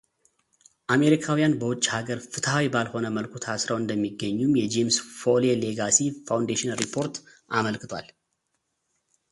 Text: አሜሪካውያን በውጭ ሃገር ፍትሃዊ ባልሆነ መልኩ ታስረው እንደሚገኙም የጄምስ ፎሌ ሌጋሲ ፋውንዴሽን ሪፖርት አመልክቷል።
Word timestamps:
አሜሪካውያን 0.93 1.53
በውጭ 1.61 1.83
ሃገር 1.95 2.19
ፍትሃዊ 2.31 2.65
ባልሆነ 2.75 3.05
መልኩ 3.17 3.33
ታስረው 3.45 3.77
እንደሚገኙም 3.81 4.57
የጄምስ 4.61 4.97
ፎሌ 5.19 5.43
ሌጋሲ 5.65 5.97
ፋውንዴሽን 6.29 6.77
ሪፖርት 6.83 7.15
አመልክቷል። 7.61 8.09